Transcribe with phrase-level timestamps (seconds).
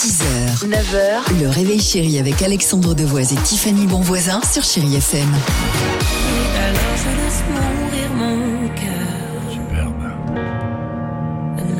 [0.00, 5.28] 6h, 9h, le réveil chéri avec Alexandre Devoise et Tiffany Bonvoisin sur Chéri FM.
[6.56, 8.86] Alors je laisse mourir mon cœur.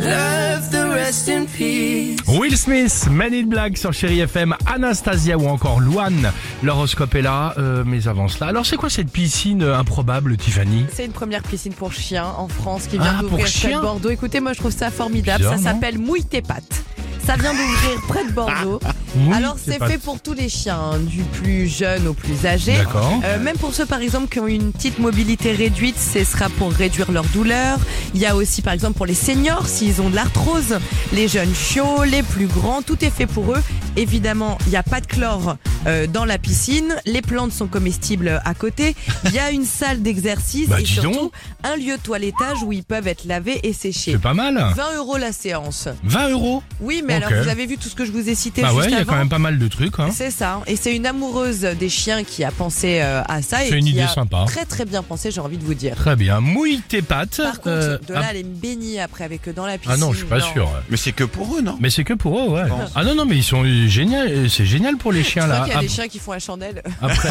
[0.03, 2.19] Love the rest in peace.
[2.29, 6.31] Will Smith, Man in Black sur Chéri FM, Anastasia ou encore Luan.
[6.63, 8.49] L'horoscope est là, euh, mais avant cela.
[8.49, 10.85] Alors c'est quoi cette piscine euh, improbable, Tiffany?
[10.93, 14.11] C'est une première piscine pour chiens en France qui vient Ah, d'ouvrir de Bordeaux.
[14.11, 15.39] Écoutez, moi je trouve ça formidable.
[15.45, 16.83] Bizarre, ça s'appelle Mouille tes pattes.
[17.27, 18.81] Ça vient d'ouvrir près de Bordeaux.
[19.17, 22.47] Mouille Alors tes c'est fait pour tous les chiens, hein, du plus jeune au plus
[22.47, 22.77] âgé.
[22.77, 23.21] D'accord.
[23.25, 26.71] Euh, même pour ceux par exemple qui ont une petite mobilité réduite, ce sera pour
[26.71, 27.79] réduire leur douleur.
[28.15, 30.79] Il y a aussi par exemple pour les seniors s'ils ont de l'arthrose,
[31.13, 33.63] les jeunes chiots, les plus grands, tout est fait pour eux.
[33.97, 35.57] Évidemment, il n'y a pas de chlore
[35.87, 38.95] euh, dans la piscine, les plantes sont comestibles à côté,
[39.27, 41.13] il y a une salle d'exercice Bah, et dis donc.
[41.15, 41.33] surtout
[41.65, 44.13] un lieu de toilettage où ils peuvent être lavés et séchés.
[44.13, 44.55] C'est pas mal.
[44.77, 45.89] 20 euros la séance.
[46.05, 48.63] 20 euros Oui, mais alors vous avez vu tout ce que je vous ai cité
[48.63, 49.99] Bah juste ouais, il y a avant quand même pas mal de trucs.
[49.99, 50.11] Hein.
[50.13, 50.61] c'est ça.
[50.67, 53.65] Et c'est une amoureuse des chiens qui a pensé euh, à ça.
[53.65, 54.45] et C'est une qui idée a sympa.
[54.47, 55.95] Très très bien pensé, j'ai envie de vous dire.
[55.97, 56.41] Très bien.
[56.41, 57.37] Mouille tes pattes.
[57.39, 59.93] Par contre, Euh, de là, ah, aller me baigner après avec eux dans la piscine.
[59.95, 60.69] ah non, je suis pas sûr.
[60.91, 61.77] Mais c'est que pour eux, non?
[61.81, 62.63] Mais c'est que pour eux, ouais.
[62.95, 64.49] Ah non, non, mais ils sont géniaux.
[64.49, 65.67] C'est génial pour les chiens là.
[65.71, 66.83] Qu'il y a Ap- des chiens qui font la chandelle.
[67.01, 67.29] Après,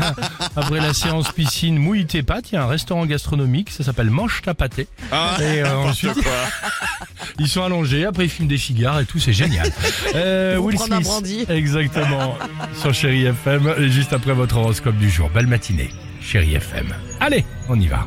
[0.56, 4.10] après la séance piscine mouille tes pattes, il y a un restaurant gastronomique, ça s'appelle
[4.10, 4.86] Mange ta pâté.
[5.10, 6.12] Ah, Et euh, ensuite,
[7.38, 9.70] ils sont allongés, après ils fument des cigares et tout, c'est génial.
[10.14, 11.46] Euh, Will un brandy.
[11.48, 12.36] exactement,
[12.78, 15.30] sur Chéri FM, juste après votre horoscope du jour.
[15.30, 15.88] Belle matinée,
[16.20, 16.92] Chéri FM.
[17.20, 18.06] Allez, on y va.